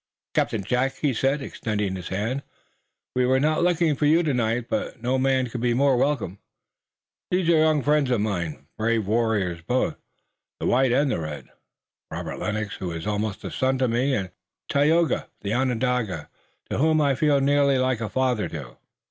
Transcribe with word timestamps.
"Captain 0.33 0.63
Jack," 0.63 0.95
he 0.95 1.13
said 1.13 1.43
extending 1.43 1.95
his 1.95 2.07
hand. 2.07 2.41
"We 3.15 3.27
were 3.27 3.39
not 3.39 3.61
looking 3.61 3.95
for 3.95 4.07
you 4.07 4.23
tonight, 4.23 4.65
but 4.67 4.99
no 5.03 5.19
man 5.19 5.45
could 5.47 5.61
be 5.61 5.75
more 5.75 5.95
welcome. 5.95 6.39
These 7.29 7.47
are 7.49 7.59
young 7.59 7.83
friends 7.83 8.09
of 8.09 8.19
mine, 8.19 8.65
brave 8.79 9.05
warriors 9.05 9.61
both, 9.61 9.97
the 10.59 10.65
white 10.65 10.91
and 10.91 11.11
the 11.11 11.19
red, 11.19 11.49
Robert 12.09 12.39
Lennox, 12.39 12.77
who 12.77 12.91
is 12.91 13.05
almost 13.05 13.43
a 13.43 13.51
son 13.51 13.77
to 13.77 13.87
me, 13.87 14.15
and 14.15 14.31
Tayoga, 14.69 15.27
the 15.41 15.53
Onondaga, 15.53 16.31
to 16.71 16.79
whom 16.79 16.99
I 16.99 17.13
feel 17.13 17.39
nearly 17.39 17.77
like 17.77 18.01
a 18.01 18.09
father 18.09 18.49
too." 18.49 18.77